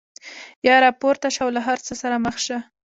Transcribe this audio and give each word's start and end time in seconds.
یا 0.67 0.75
راپورته 0.85 1.27
شه 1.35 1.41
او 1.45 1.49
له 1.55 1.61
هر 1.67 1.79
څه 1.85 1.93
سره 2.01 2.15
مخ 2.25 2.35
شه. 2.45 2.57